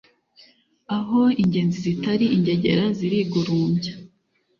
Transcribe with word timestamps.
Aho 0.97 1.21
ingenzi 1.41 1.77
zitari 1.85 2.25
,ingegera 2.35 2.83
zirigurumbya 2.97 3.93